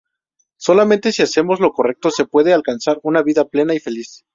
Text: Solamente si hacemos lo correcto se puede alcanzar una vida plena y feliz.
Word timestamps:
Solamente 0.57 1.11
si 1.11 1.21
hacemos 1.21 1.59
lo 1.59 1.73
correcto 1.73 2.09
se 2.09 2.25
puede 2.25 2.55
alcanzar 2.55 2.99
una 3.03 3.21
vida 3.21 3.45
plena 3.45 3.75
y 3.75 3.79
feliz. 3.79 4.25